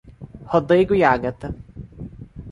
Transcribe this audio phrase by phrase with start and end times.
[0.51, 1.47] Rodrigo e Agatha